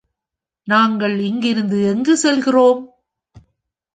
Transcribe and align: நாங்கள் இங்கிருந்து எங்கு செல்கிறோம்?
நாங்கள் 0.67 1.19
இங்கிருந்து 1.19 1.83
எங்கு 1.83 2.17
செல்கிறோம்? 2.17 2.81